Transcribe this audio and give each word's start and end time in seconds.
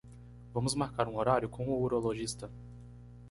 Vamos 0.51 0.73
marcar 0.75 1.07
um 1.07 1.15
horário 1.15 1.47
com 1.47 1.67
o 1.67 1.79
urologista 1.79 2.49